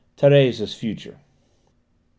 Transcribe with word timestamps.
THÉRÈSE'S 0.17 0.73
FUTURE 0.73 1.11
M. 1.11 1.17